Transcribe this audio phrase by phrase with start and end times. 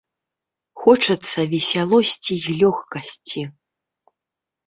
[0.83, 3.41] Хочацца весялосці і лёгкасці.